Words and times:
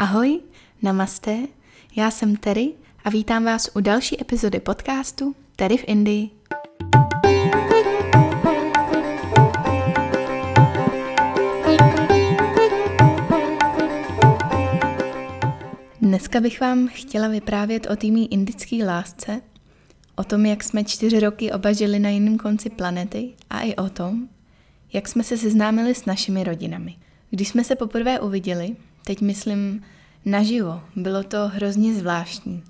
Ahoj, 0.00 0.40
namaste, 0.82 1.38
já 1.96 2.10
jsem 2.10 2.36
Terry 2.36 2.72
a 3.04 3.10
vítám 3.10 3.44
vás 3.44 3.70
u 3.74 3.80
další 3.80 4.20
epizody 4.20 4.60
podcastu 4.60 5.34
Terry 5.56 5.76
v 5.76 5.84
Indii. 5.86 6.30
Dneska 16.00 16.40
bych 16.40 16.60
vám 16.60 16.88
chtěla 16.88 17.28
vyprávět 17.28 17.86
o 17.90 17.96
týmí 17.96 18.32
indické 18.32 18.84
lásce, 18.84 19.40
o 20.16 20.24
tom, 20.24 20.46
jak 20.46 20.64
jsme 20.64 20.84
čtyři 20.84 21.20
roky 21.20 21.52
oba 21.52 21.72
žili 21.72 21.98
na 21.98 22.08
jiném 22.08 22.38
konci 22.38 22.70
planety 22.70 23.34
a 23.50 23.60
i 23.60 23.76
o 23.76 23.88
tom, 23.88 24.28
jak 24.92 25.08
jsme 25.08 25.24
se 25.24 25.36
seznámili 25.36 25.94
s 25.94 26.04
našimi 26.04 26.44
rodinami. 26.44 26.96
Když 27.30 27.48
jsme 27.48 27.64
se 27.64 27.76
poprvé 27.76 28.20
uviděli, 28.20 28.76
teď 29.04 29.20
myslím 29.20 29.84
naživo, 30.24 30.80
bylo 30.96 31.22
to 31.22 31.48
hrozně 31.48 31.94
zvláštní. 31.94 32.62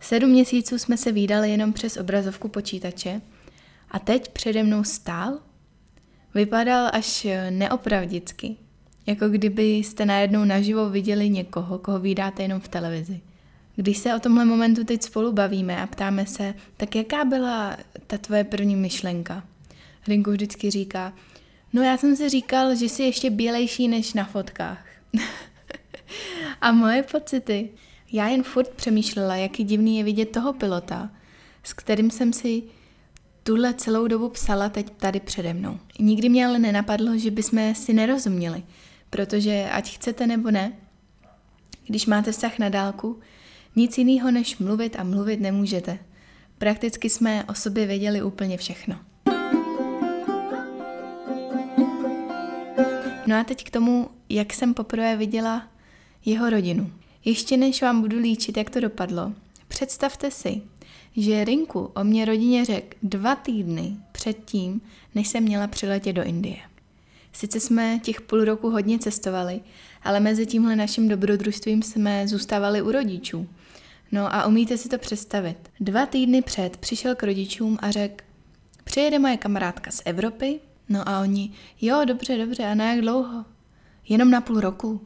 Sedm 0.00 0.30
měsíců 0.30 0.78
jsme 0.78 0.96
se 0.96 1.12
výdali 1.12 1.50
jenom 1.50 1.72
přes 1.72 1.96
obrazovku 1.96 2.48
počítače 2.48 3.20
a 3.90 3.98
teď 3.98 4.28
přede 4.28 4.62
mnou 4.62 4.84
stál. 4.84 5.38
Vypadal 6.34 6.90
až 6.92 7.26
neopravdicky, 7.50 8.56
jako 9.06 9.28
kdyby 9.28 9.62
jste 9.62 10.06
najednou 10.06 10.44
naživo 10.44 10.90
viděli 10.90 11.30
někoho, 11.30 11.78
koho 11.78 11.98
vydáte 11.98 12.42
jenom 12.42 12.60
v 12.60 12.68
televizi. 12.68 13.20
Když 13.76 13.98
se 13.98 14.14
o 14.14 14.20
tomhle 14.20 14.44
momentu 14.44 14.84
teď 14.84 15.02
spolu 15.02 15.32
bavíme 15.32 15.82
a 15.82 15.86
ptáme 15.86 16.26
se, 16.26 16.54
tak 16.76 16.96
jaká 16.96 17.24
byla 17.24 17.76
ta 18.06 18.18
tvoje 18.18 18.44
první 18.44 18.76
myšlenka? 18.76 19.44
Rinku 20.08 20.30
vždycky 20.30 20.70
říká, 20.70 21.12
no 21.72 21.82
já 21.82 21.96
jsem 21.96 22.16
si 22.16 22.28
říkal, 22.28 22.74
že 22.74 22.84
jsi 22.84 23.02
ještě 23.02 23.30
bělejší 23.30 23.88
než 23.88 24.14
na 24.14 24.24
fotkách. 24.24 24.89
a 26.60 26.72
moje 26.72 27.02
pocity? 27.02 27.70
Já 28.12 28.28
jen 28.28 28.42
furt 28.42 28.68
přemýšlela, 28.68 29.36
jaký 29.36 29.64
divný 29.64 29.98
je 29.98 30.04
vidět 30.04 30.30
toho 30.30 30.52
pilota, 30.52 31.10
s 31.62 31.72
kterým 31.72 32.10
jsem 32.10 32.32
si 32.32 32.62
tuhle 33.42 33.74
celou 33.74 34.06
dobu 34.06 34.28
psala 34.28 34.68
teď 34.68 34.90
tady 34.90 35.20
přede 35.20 35.54
mnou. 35.54 35.78
Nikdy 35.98 36.28
mě 36.28 36.46
ale 36.46 36.58
nenapadlo, 36.58 37.18
že 37.18 37.30
bychom 37.30 37.74
si 37.74 37.92
nerozuměli, 37.92 38.62
protože 39.10 39.68
ať 39.72 39.94
chcete 39.94 40.26
nebo 40.26 40.50
ne, 40.50 40.72
když 41.86 42.06
máte 42.06 42.32
vztah 42.32 42.58
na 42.58 42.68
dálku, 42.68 43.20
nic 43.76 43.98
jiného 43.98 44.30
než 44.30 44.58
mluvit 44.58 44.96
a 44.98 45.04
mluvit 45.04 45.40
nemůžete. 45.40 45.98
Prakticky 46.58 47.10
jsme 47.10 47.44
o 47.44 47.54
sobě 47.54 47.86
věděli 47.86 48.22
úplně 48.22 48.56
všechno. 48.56 48.96
No 53.26 53.36
a 53.36 53.44
teď 53.44 53.64
k 53.64 53.70
tomu, 53.70 54.10
jak 54.30 54.54
jsem 54.54 54.74
poprvé 54.74 55.16
viděla 55.16 55.68
jeho 56.24 56.50
rodinu. 56.50 56.92
Ještě 57.24 57.56
než 57.56 57.82
vám 57.82 58.00
budu 58.00 58.18
líčit, 58.18 58.56
jak 58.56 58.70
to 58.70 58.80
dopadlo, 58.80 59.32
představte 59.68 60.30
si, 60.30 60.62
že 61.16 61.44
Rinku 61.44 61.90
o 61.94 62.04
mě 62.04 62.24
rodině 62.24 62.64
řekl 62.64 62.96
dva 63.02 63.34
týdny 63.34 63.96
předtím, 64.12 64.80
než 65.14 65.28
jsem 65.28 65.42
měla 65.42 65.66
přiletět 65.66 66.16
do 66.16 66.22
Indie. 66.22 66.56
Sice 67.32 67.60
jsme 67.60 67.98
těch 68.02 68.20
půl 68.20 68.44
roku 68.44 68.70
hodně 68.70 68.98
cestovali, 68.98 69.60
ale 70.02 70.20
mezi 70.20 70.46
tímhle 70.46 70.76
naším 70.76 71.08
dobrodružstvím 71.08 71.82
jsme 71.82 72.28
zůstávali 72.28 72.82
u 72.82 72.92
rodičů. 72.92 73.48
No 74.12 74.34
a 74.34 74.46
umíte 74.46 74.78
si 74.78 74.88
to 74.88 74.98
představit. 74.98 75.56
Dva 75.80 76.06
týdny 76.06 76.42
před 76.42 76.76
přišel 76.76 77.14
k 77.14 77.22
rodičům 77.22 77.78
a 77.82 77.90
řekl, 77.90 78.24
přijede 78.84 79.18
moje 79.18 79.36
kamarádka 79.36 79.90
z 79.90 80.02
Evropy, 80.04 80.60
no 80.88 81.08
a 81.08 81.20
oni, 81.20 81.52
jo, 81.80 82.04
dobře, 82.04 82.38
dobře, 82.38 82.64
a 82.64 82.74
na 82.74 82.92
jak 82.92 83.00
dlouho? 83.00 83.44
Jenom 84.08 84.30
na 84.30 84.40
půl 84.40 84.60
roku. 84.60 85.00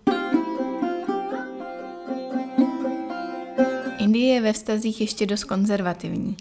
Indie 3.98 4.34
je 4.34 4.40
ve 4.40 4.52
vztazích 4.52 5.00
ještě 5.00 5.26
dost 5.26 5.44
konzervativní. 5.44 6.36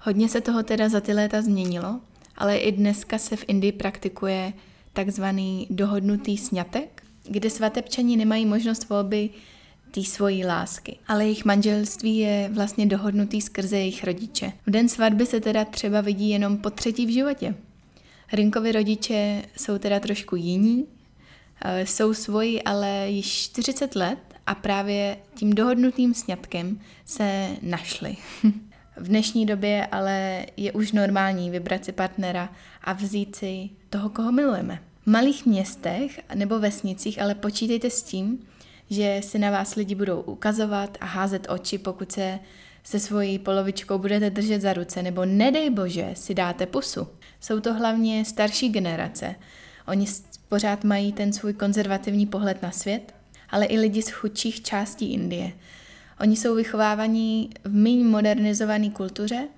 Hodně 0.00 0.28
se 0.28 0.40
toho 0.40 0.62
teda 0.62 0.88
za 0.88 1.00
ty 1.00 1.12
léta 1.12 1.42
změnilo, 1.42 2.00
ale 2.36 2.56
i 2.56 2.72
dneska 2.72 3.18
se 3.18 3.36
v 3.36 3.44
Indii 3.48 3.72
praktikuje 3.72 4.52
takzvaný 4.92 5.66
dohodnutý 5.70 6.38
sňatek, 6.38 7.02
kde 7.28 7.50
svatebčani 7.50 8.16
nemají 8.16 8.46
možnost 8.46 8.88
volby 8.88 9.30
té 9.90 10.04
svojí 10.04 10.44
lásky. 10.44 10.96
Ale 11.06 11.24
jejich 11.24 11.44
manželství 11.44 12.16
je 12.16 12.50
vlastně 12.52 12.86
dohodnutý 12.86 13.40
skrze 13.40 13.76
jejich 13.76 14.04
rodiče. 14.04 14.52
V 14.66 14.70
den 14.70 14.88
svatby 14.88 15.26
se 15.26 15.40
teda 15.40 15.64
třeba 15.64 16.00
vidí 16.00 16.30
jenom 16.30 16.58
po 16.58 16.70
třetí 16.70 17.06
v 17.06 17.12
životě. 17.12 17.54
Rinkovi 18.32 18.72
rodiče 18.72 19.42
jsou 19.56 19.78
teda 19.78 20.00
trošku 20.00 20.36
jiní, 20.36 20.86
jsou 21.84 22.14
svoji 22.14 22.62
ale 22.62 23.10
již 23.10 23.26
40 23.26 23.96
let 23.96 24.18
a 24.46 24.54
právě 24.54 25.16
tím 25.34 25.52
dohodnutým 25.52 26.14
sňatkem 26.14 26.80
se 27.04 27.48
našli. 27.62 28.16
V 28.96 29.08
dnešní 29.08 29.46
době 29.46 29.86
ale 29.86 30.46
je 30.56 30.72
už 30.72 30.92
normální 30.92 31.50
vybrat 31.50 31.84
si 31.84 31.92
partnera 31.92 32.52
a 32.84 32.92
vzít 32.92 33.36
si 33.36 33.70
toho, 33.90 34.10
koho 34.10 34.32
milujeme. 34.32 34.82
V 35.02 35.10
malých 35.10 35.46
městech 35.46 36.20
nebo 36.34 36.58
vesnicích 36.58 37.22
ale 37.22 37.34
počítejte 37.34 37.90
s 37.90 38.02
tím, 38.02 38.46
že 38.90 39.20
si 39.24 39.38
na 39.38 39.50
vás 39.50 39.74
lidi 39.74 39.94
budou 39.94 40.20
ukazovat 40.20 40.98
a 41.00 41.06
házet 41.06 41.46
oči, 41.50 41.78
pokud 41.78 42.12
se 42.12 42.38
se 42.88 43.00
svojí 43.00 43.38
polovičkou 43.38 43.98
budete 43.98 44.30
držet 44.30 44.60
za 44.60 44.72
ruce, 44.72 45.02
nebo 45.02 45.24
nedej 45.24 45.70
bože 45.70 46.10
si 46.14 46.34
dáte 46.34 46.66
pusu. 46.66 47.08
Jsou 47.40 47.60
to 47.60 47.74
hlavně 47.74 48.24
starší 48.24 48.68
generace. 48.68 49.34
Oni 49.86 50.06
pořád 50.48 50.84
mají 50.84 51.12
ten 51.12 51.32
svůj 51.32 51.52
konzervativní 51.52 52.26
pohled 52.26 52.62
na 52.62 52.70
svět, 52.70 53.14
ale 53.50 53.66
i 53.66 53.78
lidi 53.78 54.02
z 54.02 54.10
chudších 54.10 54.62
částí 54.62 55.12
Indie. 55.12 55.52
Oni 56.20 56.36
jsou 56.36 56.54
vychovávaní 56.54 57.50
v 57.64 57.74
méně 57.74 58.04
modernizované 58.04 58.90
kultuře 58.90 59.48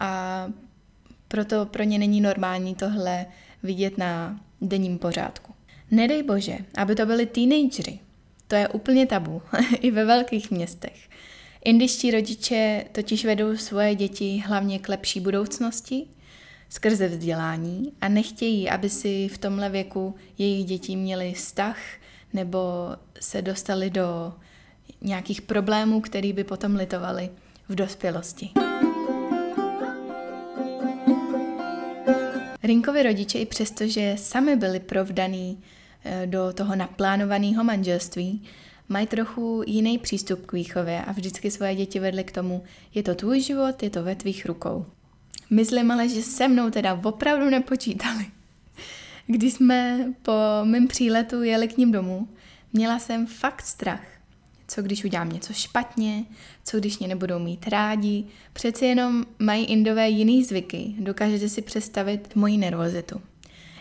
a 0.00 0.46
proto 1.28 1.66
pro 1.66 1.82
ně 1.82 1.98
není 1.98 2.20
normální 2.20 2.74
tohle 2.74 3.26
vidět 3.62 3.98
na 3.98 4.40
denním 4.60 4.98
pořádku. 4.98 5.54
Nedej 5.90 6.22
bože, 6.22 6.58
aby 6.76 6.94
to 6.94 7.06
byli 7.06 7.26
teenagery. 7.26 7.98
To 8.48 8.54
je 8.54 8.68
úplně 8.68 9.06
tabu, 9.06 9.42
i 9.80 9.90
ve 9.90 10.04
velkých 10.04 10.50
městech. 10.50 11.08
Indiští 11.64 12.10
rodiče 12.10 12.84
totiž 12.92 13.24
vedou 13.24 13.56
svoje 13.56 13.94
děti 13.94 14.42
hlavně 14.46 14.78
k 14.78 14.88
lepší 14.88 15.20
budoucnosti 15.20 16.06
skrze 16.72 17.08
vzdělání 17.08 17.92
a 18.00 18.08
nechtějí, 18.08 18.70
aby 18.70 18.90
si 18.90 19.28
v 19.28 19.38
tomhle 19.38 19.68
věku 19.68 20.14
jejich 20.38 20.66
děti 20.66 20.96
měli 20.96 21.32
vztah 21.32 21.76
nebo 22.32 22.58
se 23.20 23.42
dostali 23.42 23.90
do 23.90 24.32
nějakých 25.00 25.42
problémů, 25.42 26.00
který 26.00 26.32
by 26.32 26.44
potom 26.44 26.76
litovali 26.76 27.30
v 27.68 27.74
dospělosti. 27.74 28.50
Rinkovi 32.62 33.02
rodiče 33.02 33.38
i 33.38 33.46
přesto, 33.46 33.86
že 33.86 34.14
sami 34.18 34.56
byli 34.56 34.80
provdaný 34.80 35.58
eh, 36.04 36.26
do 36.26 36.52
toho 36.52 36.76
naplánovaného 36.76 37.64
manželství, 37.64 38.42
mají 38.88 39.06
trochu 39.06 39.62
jiný 39.66 39.98
přístup 39.98 40.46
k 40.46 40.52
výchově 40.52 41.04
a 41.04 41.12
vždycky 41.12 41.50
svoje 41.50 41.74
děti 41.74 42.00
vedly 42.00 42.24
k 42.24 42.32
tomu, 42.32 42.62
je 42.94 43.02
to 43.02 43.14
tvůj 43.14 43.40
život, 43.40 43.82
je 43.82 43.90
to 43.90 44.02
ve 44.02 44.14
tvých 44.14 44.46
rukou. 44.46 44.86
Myslím 45.52 45.90
ale, 45.90 46.08
že 46.08 46.22
se 46.22 46.48
mnou 46.48 46.70
teda 46.70 47.00
opravdu 47.04 47.50
nepočítali. 47.50 48.26
Když 49.26 49.52
jsme 49.52 50.06
po 50.22 50.32
mém 50.64 50.88
příletu 50.88 51.42
jeli 51.42 51.68
k 51.68 51.76
ním 51.76 51.92
domů, 51.92 52.28
měla 52.72 52.98
jsem 52.98 53.26
fakt 53.26 53.62
strach. 53.62 54.04
Co 54.68 54.82
když 54.82 55.04
udělám 55.04 55.28
něco 55.28 55.52
špatně, 55.52 56.24
co 56.64 56.78
když 56.78 56.98
mě 56.98 57.08
nebudou 57.08 57.38
mít 57.38 57.68
rádi. 57.68 58.24
Přeci 58.52 58.84
jenom 58.84 59.24
mají 59.38 59.64
indové 59.64 60.08
jiný 60.08 60.44
zvyky, 60.44 60.94
dokážete 60.98 61.48
si 61.48 61.62
představit 61.62 62.36
moji 62.36 62.56
nervozitu. 62.56 63.20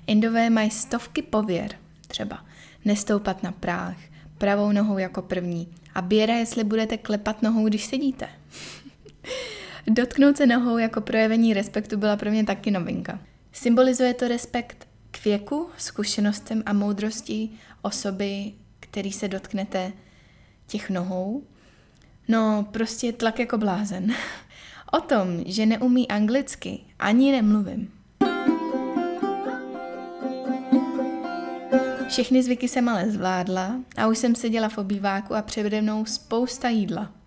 Indové 0.07 0.49
mají 0.49 0.71
stovky 0.71 1.21
pověr, 1.21 1.75
třeba 2.07 2.45
nestoupat 2.85 3.43
na 3.43 3.51
práh, 3.51 3.97
pravou 4.37 4.71
nohou 4.71 4.97
jako 4.97 5.21
první 5.21 5.67
a 5.93 6.01
běra, 6.01 6.35
jestli 6.35 6.63
budete 6.63 6.97
klepat 6.97 7.41
nohou, 7.41 7.67
když 7.67 7.85
sedíte. 7.85 8.29
Dotknout 9.87 10.37
se 10.37 10.45
nohou 10.45 10.77
jako 10.77 11.01
projevení 11.01 11.53
respektu 11.53 11.97
byla 11.97 12.17
pro 12.17 12.31
mě 12.31 12.43
taky 12.43 12.71
novinka. 12.71 13.19
Symbolizuje 13.51 14.13
to 14.13 14.27
respekt 14.27 14.87
k 15.11 15.25
věku, 15.25 15.69
zkušenostem 15.77 16.63
a 16.65 16.73
moudrosti 16.73 17.49
osoby, 17.81 18.51
který 18.79 19.11
se 19.11 19.27
dotknete 19.27 19.93
těch 20.67 20.89
nohou. 20.89 21.43
No, 22.27 22.67
prostě 22.71 23.13
tlak 23.13 23.39
jako 23.39 23.57
blázen. 23.57 24.13
O 24.93 25.01
tom, 25.01 25.43
že 25.45 25.65
neumí 25.65 26.07
anglicky, 26.07 26.79
ani 26.99 27.31
nemluvím. 27.31 27.91
Všechny 32.07 32.43
zvyky 32.43 32.67
jsem 32.67 32.89
ale 32.89 33.11
zvládla 33.11 33.75
a 33.97 34.07
už 34.07 34.17
jsem 34.17 34.35
seděla 34.35 34.69
v 34.69 34.77
obýváku 34.77 35.35
a 35.35 35.41
přede 35.41 35.81
mnou 35.81 36.05
spousta 36.05 36.69
jídla. 36.69 37.20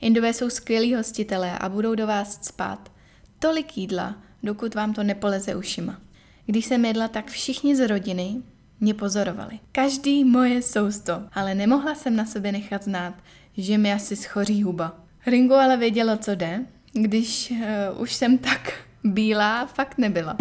Indové 0.00 0.32
jsou 0.32 0.50
skvělí 0.50 0.94
hostitelé 0.94 1.58
a 1.58 1.68
budou 1.68 1.94
do 1.94 2.06
vás 2.06 2.38
spát. 2.42 2.92
Tolik 3.38 3.76
jídla, 3.76 4.16
dokud 4.42 4.74
vám 4.74 4.94
to 4.94 5.02
nepoleze 5.02 5.54
ušima. 5.54 6.00
Když 6.46 6.66
jsem 6.66 6.84
jedla, 6.84 7.08
tak 7.08 7.30
všichni 7.30 7.76
z 7.76 7.86
rodiny, 7.86 8.36
mě 8.80 8.94
pozorovali. 8.94 9.58
Každý 9.72 10.24
moje 10.24 10.62
sousto, 10.62 11.22
ale 11.32 11.54
nemohla 11.54 11.94
jsem 11.94 12.16
na 12.16 12.26
sobě 12.26 12.52
nechat 12.52 12.84
znát, 12.84 13.14
že 13.56 13.78
mi 13.78 13.92
asi 13.92 14.16
schoří 14.16 14.62
huba. 14.62 14.96
Ringo 15.26 15.54
ale 15.54 15.76
vědělo, 15.76 16.16
co 16.16 16.34
jde, 16.34 16.64
když 16.92 17.50
uh, 17.50 18.02
už 18.02 18.14
jsem 18.14 18.38
tak 18.38 18.72
bílá, 19.04 19.66
fakt 19.66 19.98
nebyla. 19.98 20.36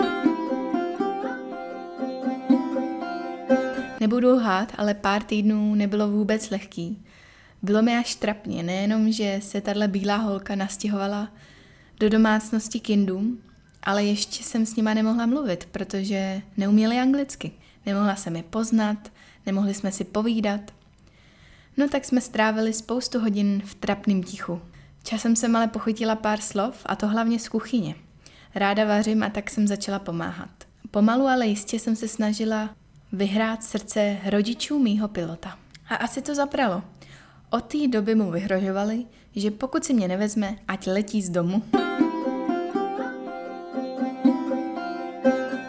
Nebudu 3.99 4.29
lhát, 4.29 4.73
ale 4.77 4.93
pár 4.93 5.23
týdnů 5.23 5.75
nebylo 5.75 6.07
vůbec 6.07 6.49
lehký. 6.49 7.03
Bylo 7.61 7.81
mi 7.81 7.97
až 7.97 8.15
trapně, 8.15 8.63
nejenom, 8.63 9.11
že 9.11 9.39
se 9.43 9.61
tahle 9.61 9.87
bílá 9.87 10.15
holka 10.15 10.55
nastěhovala 10.55 11.31
do 11.99 12.09
domácnosti 12.09 12.79
kindům, 12.79 13.41
ale 13.83 14.03
ještě 14.03 14.43
jsem 14.43 14.65
s 14.65 14.75
nima 14.75 14.93
nemohla 14.93 15.25
mluvit, 15.25 15.67
protože 15.71 16.41
neuměli 16.57 16.99
anglicky. 16.99 17.51
Nemohla 17.85 18.15
jsem 18.15 18.35
je 18.35 18.43
poznat, 18.43 19.11
nemohli 19.45 19.73
jsme 19.73 19.91
si 19.91 20.03
povídat. 20.03 20.61
No 21.77 21.89
tak 21.89 22.05
jsme 22.05 22.21
strávili 22.21 22.73
spoustu 22.73 23.19
hodin 23.19 23.61
v 23.65 23.75
trapném 23.75 24.23
tichu. 24.23 24.61
Časem 25.03 25.35
jsem 25.35 25.55
ale 25.55 25.67
pochytila 25.67 26.15
pár 26.15 26.39
slov 26.39 26.75
a 26.85 26.95
to 26.95 27.07
hlavně 27.07 27.39
z 27.39 27.49
kuchyně. 27.49 27.95
Ráda 28.55 28.85
vařím 28.85 29.23
a 29.23 29.29
tak 29.29 29.49
jsem 29.49 29.67
začala 29.67 29.99
pomáhat. 29.99 30.49
Pomalu 30.91 31.27
ale 31.27 31.47
jistě 31.47 31.79
jsem 31.79 31.95
se 31.95 32.07
snažila 32.07 32.69
vyhrát 33.11 33.63
srdce 33.63 34.17
rodičů 34.25 34.79
mýho 34.79 35.07
pilota. 35.07 35.57
A 35.89 35.95
asi 35.95 36.21
to 36.21 36.35
zapralo. 36.35 36.83
Od 37.49 37.61
té 37.61 37.87
doby 37.87 38.15
mu 38.15 38.31
vyhrožovali, 38.31 39.05
že 39.35 39.51
pokud 39.51 39.85
si 39.85 39.93
mě 39.93 40.07
nevezme, 40.07 40.55
ať 40.67 40.87
letí 40.87 41.21
z 41.21 41.29
domu. 41.29 41.63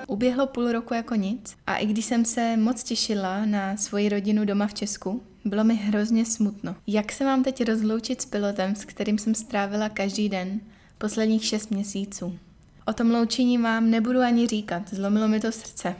Uběhlo 0.06 0.46
půl 0.46 0.72
roku 0.72 0.94
jako 0.94 1.14
nic 1.14 1.56
a 1.66 1.76
i 1.76 1.86
když 1.86 2.04
jsem 2.04 2.25
se 2.25 2.56
moc 2.56 2.82
těšila 2.82 3.44
na 3.44 3.76
svoji 3.76 4.08
rodinu 4.08 4.44
doma 4.44 4.66
v 4.66 4.75
Česku, 4.75 5.22
bylo 5.44 5.64
mi 5.64 5.75
hrozně 5.75 6.25
smutno. 6.25 6.75
Jak 6.86 7.12
se 7.12 7.25
mám 7.25 7.44
teď 7.44 7.64
rozloučit 7.64 8.22
s 8.22 8.26
pilotem, 8.26 8.75
s 8.76 8.84
kterým 8.84 9.19
jsem 9.19 9.34
strávila 9.34 9.88
každý 9.88 10.28
den 10.28 10.60
posledních 10.98 11.44
šest 11.44 11.70
měsíců? 11.70 12.38
O 12.86 12.92
tom 12.92 13.10
loučení 13.10 13.58
vám 13.58 13.90
nebudu 13.90 14.20
ani 14.20 14.46
říkat, 14.46 14.82
zlomilo 14.90 15.28
mi 15.28 15.40
to 15.40 15.52
srdce. 15.52 15.96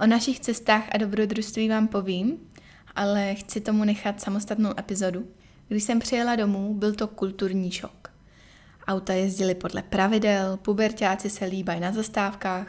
O 0.00 0.06
našich 0.06 0.40
cestách 0.40 0.84
a 0.92 0.98
dobrodružství 0.98 1.68
vám 1.68 1.88
povím, 1.88 2.38
ale 2.96 3.34
chci 3.34 3.60
tomu 3.60 3.84
nechat 3.84 4.20
samostatnou 4.20 4.70
epizodu. 4.78 5.28
Když 5.68 5.84
jsem 5.84 5.98
přijela 5.98 6.36
domů, 6.36 6.74
byl 6.74 6.94
to 6.94 7.08
kulturní 7.08 7.70
šok. 7.70 8.10
Auta 8.86 9.12
jezdily 9.12 9.54
podle 9.54 9.82
pravidel, 9.82 10.56
pubertáci 10.56 11.30
se 11.30 11.44
líbají 11.44 11.80
na 11.80 11.92
zastávkách 11.92 12.68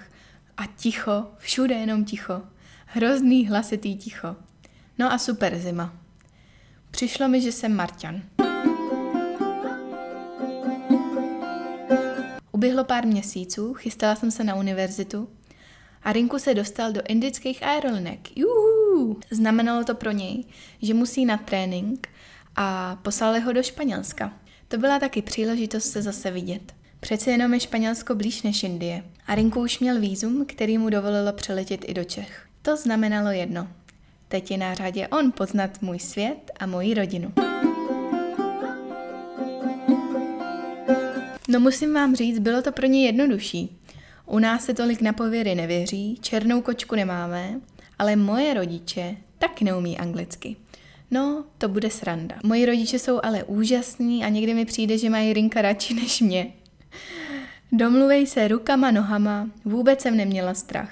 a 0.57 0.63
ticho, 0.77 1.27
všude 1.37 1.75
jenom 1.75 2.05
ticho. 2.05 2.41
Hrozný 2.85 3.47
hlasitý 3.47 3.95
ticho. 3.95 4.35
No 4.99 5.11
a 5.11 5.17
super 5.17 5.57
zima. 5.59 5.93
Přišlo 6.91 7.27
mi, 7.27 7.41
že 7.41 7.51
jsem 7.51 7.75
Marťan. 7.75 8.21
Uběhlo 12.51 12.83
pár 12.83 13.07
měsíců, 13.07 13.73
chystala 13.73 14.15
jsem 14.15 14.31
se 14.31 14.43
na 14.43 14.55
univerzitu 14.55 15.29
a 16.03 16.13
Rinku 16.13 16.39
se 16.39 16.53
dostal 16.53 16.91
do 16.91 17.01
indických 17.07 17.63
aerolinek. 17.63 18.37
Juhu! 18.37 18.74
Znamenalo 19.31 19.83
to 19.83 19.95
pro 19.95 20.11
něj, 20.11 20.43
že 20.81 20.93
musí 20.93 21.25
na 21.25 21.37
trénink 21.37 22.07
a 22.55 22.95
poslali 23.01 23.39
ho 23.39 23.53
do 23.53 23.63
Španělska. 23.63 24.33
To 24.67 24.77
byla 24.77 24.99
taky 24.99 25.21
příležitost 25.21 25.91
se 25.91 26.01
zase 26.01 26.31
vidět. 26.31 26.73
Přece 26.99 27.31
jenom 27.31 27.53
je 27.53 27.59
Španělsko 27.59 28.15
blíž 28.15 28.43
než 28.43 28.63
Indie. 28.63 29.03
A 29.27 29.35
Rinku 29.35 29.61
už 29.61 29.79
měl 29.79 29.99
výzum, 29.99 30.45
který 30.45 30.77
mu 30.77 30.89
dovolilo 30.89 31.33
přeletět 31.33 31.85
i 31.87 31.93
do 31.93 32.03
Čech. 32.03 32.47
To 32.61 32.77
znamenalo 32.77 33.29
jedno. 33.29 33.67
Teď 34.27 34.51
je 34.51 34.57
na 34.57 34.73
řadě 34.73 35.07
on 35.07 35.31
poznat 35.31 35.81
můj 35.81 35.99
svět 35.99 36.51
a 36.59 36.65
moji 36.65 36.93
rodinu. 36.93 37.33
No 41.49 41.59
musím 41.59 41.93
vám 41.93 42.15
říct, 42.15 42.39
bylo 42.39 42.61
to 42.61 42.71
pro 42.71 42.87
ně 42.87 43.05
jednodušší. 43.05 43.77
U 44.25 44.39
nás 44.39 44.65
se 44.65 44.73
tolik 44.73 45.01
na 45.01 45.13
pověry 45.13 45.55
nevěří, 45.55 46.17
černou 46.21 46.61
kočku 46.61 46.95
nemáme, 46.95 47.61
ale 47.99 48.15
moje 48.15 48.53
rodiče 48.53 49.15
tak 49.39 49.61
neumí 49.61 49.97
anglicky. 49.97 50.55
No, 51.11 51.45
to 51.57 51.69
bude 51.69 51.89
sranda. 51.89 52.35
Moji 52.43 52.65
rodiče 52.65 52.99
jsou 52.99 53.19
ale 53.23 53.43
úžasní 53.43 54.23
a 54.25 54.29
někdy 54.29 54.53
mi 54.53 54.65
přijde, 54.65 54.97
že 54.97 55.09
mají 55.09 55.33
Rinka 55.33 55.61
radši 55.61 55.93
než 55.93 56.21
mě. 56.21 56.53
Domluvej 57.71 58.27
se 58.27 58.47
rukama, 58.47 58.91
nohama, 58.91 59.49
vůbec 59.65 60.01
jsem 60.01 60.17
neměla 60.17 60.53
strach. 60.53 60.91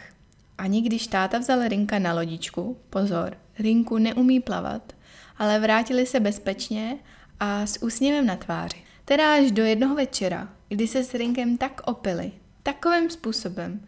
Ani 0.57 0.81
když 0.81 1.07
táta 1.07 1.37
vzal 1.37 1.67
Rinka 1.67 1.99
na 1.99 2.13
lodičku, 2.13 2.77
pozor, 2.89 3.37
Rinku 3.59 3.97
neumí 3.97 4.39
plavat, 4.39 4.93
ale 5.37 5.59
vrátili 5.59 6.05
se 6.05 6.19
bezpečně 6.19 6.97
a 7.39 7.65
s 7.65 7.83
úsměvem 7.83 8.25
na 8.25 8.35
tváři. 8.35 8.77
Teda 9.05 9.35
až 9.35 9.51
do 9.51 9.63
jednoho 9.63 9.95
večera, 9.95 10.49
kdy 10.69 10.87
se 10.87 11.03
s 11.03 11.13
Rinkem 11.13 11.57
tak 11.57 11.81
opili, 11.85 12.31
takovým 12.63 13.09
způsobem, 13.09 13.87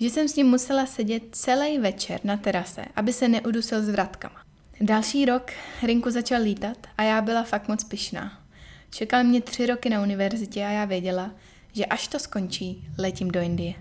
že 0.00 0.06
jsem 0.06 0.28
s 0.28 0.36
ním 0.36 0.46
musela 0.46 0.86
sedět 0.86 1.22
celý 1.32 1.78
večer 1.78 2.20
na 2.24 2.36
terase, 2.36 2.84
aby 2.96 3.12
se 3.12 3.28
neudusil 3.28 3.82
s 3.82 3.88
vratkama. 3.88 4.36
Další 4.80 5.24
rok 5.24 5.50
Rinku 5.82 6.10
začal 6.10 6.42
lítat 6.42 6.78
a 6.98 7.02
já 7.02 7.20
byla 7.20 7.42
fakt 7.42 7.68
moc 7.68 7.84
pyšná. 7.84 8.42
Čekal 8.90 9.24
mě 9.24 9.40
tři 9.40 9.66
roky 9.66 9.90
na 9.90 10.02
univerzitě 10.02 10.64
a 10.64 10.70
já 10.70 10.84
věděla, 10.84 11.30
že 11.72 11.86
až 11.86 12.08
to 12.08 12.18
skončí, 12.18 12.88
letím 12.98 13.30
do 13.30 13.40
Indie. 13.40 13.74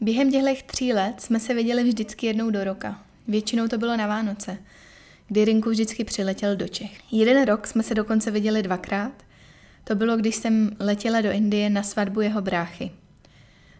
Během 0.00 0.30
těchto 0.30 0.66
tří 0.66 0.92
let 0.92 1.20
jsme 1.20 1.40
se 1.40 1.54
viděli 1.54 1.84
vždycky 1.84 2.26
jednou 2.26 2.50
do 2.50 2.64
roka. 2.64 3.02
Většinou 3.28 3.68
to 3.68 3.78
bylo 3.78 3.96
na 3.96 4.06
Vánoce, 4.06 4.58
kdy 5.28 5.44
Rinku 5.44 5.70
vždycky 5.70 6.04
přiletěl 6.04 6.56
do 6.56 6.68
Čech. 6.68 7.12
Jeden 7.12 7.44
rok 7.44 7.66
jsme 7.66 7.82
se 7.82 7.94
dokonce 7.94 8.30
viděli 8.30 8.62
dvakrát. 8.62 9.25
To 9.88 9.94
bylo, 9.94 10.16
když 10.16 10.36
jsem 10.36 10.70
letěla 10.78 11.20
do 11.20 11.30
Indie 11.30 11.70
na 11.70 11.82
svatbu 11.82 12.20
jeho 12.20 12.42
bráchy. 12.42 12.90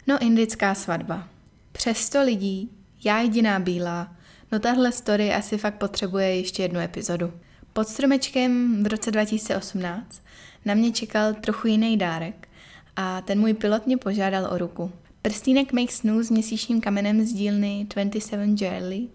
No, 0.06 0.18
indická 0.22 0.74
svatba. 0.74 1.28
Přes 1.72 2.12
lidí, 2.24 2.70
já 3.04 3.20
jediná 3.20 3.58
bílá. 3.58 4.16
No 4.52 4.58
tahle 4.58 4.92
story 4.92 5.34
asi 5.34 5.58
fakt 5.58 5.74
potřebuje 5.74 6.36
ještě 6.36 6.62
jednu 6.62 6.80
epizodu. 6.80 7.32
Pod 7.72 7.88
stromečkem 7.88 8.82
v 8.84 8.86
roce 8.86 9.10
2018 9.10 10.22
na 10.64 10.74
mě 10.74 10.92
čekal 10.92 11.34
trochu 11.34 11.68
jiný 11.68 11.96
dárek 11.96 12.48
a 12.96 13.20
ten 13.20 13.40
můj 13.40 13.54
pilot 13.54 13.86
mě 13.86 13.96
požádal 13.96 14.48
o 14.50 14.58
ruku. 14.58 14.92
Prstínek 15.22 15.72
Make 15.72 15.92
Snoo 15.92 16.22
s 16.22 16.30
měsíčním 16.30 16.80
kamenem 16.80 17.26
z 17.26 17.32
dílny 17.32 17.86
27 17.94 18.56
Jerly 18.60 19.08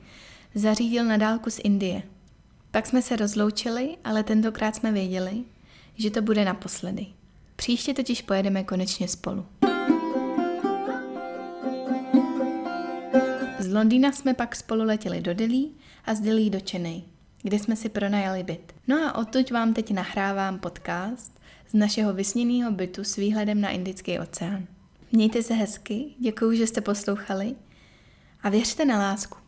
zařídil 0.56 1.06
na 1.06 1.18
dálku 1.18 1.50
z 1.50 1.60
Indie. 1.64 2.02
Pak 2.72 2.88
jsme 2.88 3.02
se 3.02 3.16
rozloučili, 3.16 3.98
ale 4.04 4.24
tentokrát 4.24 4.76
jsme 4.76 4.92
věděli, 4.92 5.44
že 6.02 6.12
to 6.12 6.22
bude 6.22 6.46
naposledy. 6.46 7.06
Příště 7.56 7.94
totiž 7.94 8.22
pojedeme 8.22 8.64
konečně 8.64 9.08
spolu. 9.08 9.46
Z 13.60 13.74
Londýna 13.74 14.12
jsme 14.12 14.34
pak 14.34 14.56
spolu 14.56 14.84
letěli 14.84 15.22
do 15.22 15.34
Delhi 15.34 15.70
a 16.06 16.16
z 16.16 16.20
Delhi 16.20 16.50
do 16.50 16.60
Chennai, 16.72 17.04
kde 17.42 17.60
jsme 17.60 17.76
si 17.76 17.90
pronajali 17.90 18.44
byt. 18.44 18.74
No 18.88 18.98
a 19.06 19.16
odtud 19.16 19.52
vám 19.52 19.74
teď 19.74 19.92
nahrávám 19.92 20.60
podcast 20.60 21.40
z 21.70 21.74
našeho 21.74 22.14
vysněného 22.14 22.72
bytu 22.72 23.04
s 23.04 23.16
výhledem 23.16 23.62
na 23.62 23.70
Indický 23.70 24.20
oceán. 24.20 24.66
Mějte 25.12 25.44
se 25.44 25.54
hezky, 25.54 26.06
děkuji, 26.20 26.58
že 26.58 26.68
jste 26.68 26.82
poslouchali 26.82 27.56
a 28.44 28.50
věřte 28.50 28.86
na 28.86 28.98
lásku. 28.98 29.41